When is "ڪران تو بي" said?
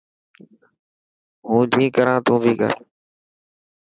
1.95-2.53